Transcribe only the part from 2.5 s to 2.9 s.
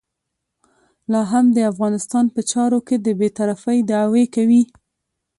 چارو